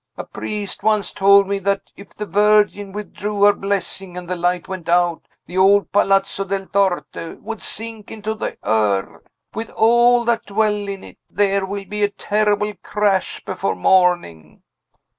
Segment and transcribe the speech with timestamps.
[0.17, 4.67] A priest once told me that, if the Virgin withdrew her blessing and the light
[4.67, 10.47] went out, the old Palazzo del Torte would sink into the earth, with all that
[10.47, 11.19] dwell in it.
[11.29, 14.63] There will be a terrible crash before morning!"